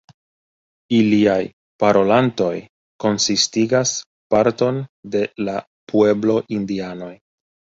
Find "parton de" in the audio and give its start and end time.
4.35-5.23